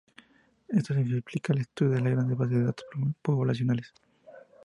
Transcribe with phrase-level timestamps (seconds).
[0.67, 2.85] Esto simplifica el estudio de grandes bases de datos
[3.21, 3.93] poblacionales.